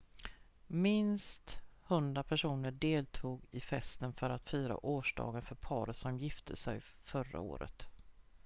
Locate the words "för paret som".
5.41-6.17